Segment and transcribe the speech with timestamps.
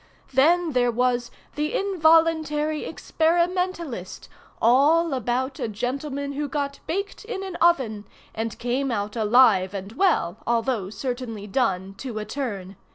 [0.33, 7.55] ]"Then there was 'The Involuntary Experimentalist,' all about a gentleman who got baked in an
[7.57, 12.77] oven, and came out alive and well, although certainly done to a turn.